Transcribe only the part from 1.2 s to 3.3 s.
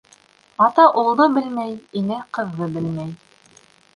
белмәй, инә ҡыҙҙы белмәй.